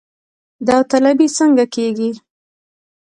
داوطلبي 0.67 1.27
څنګه 1.37 1.63
کیږي؟ 1.73 2.09